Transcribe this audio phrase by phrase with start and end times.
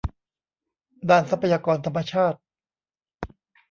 [1.09, 2.39] ด้านทรัพยากรธรรมชาติ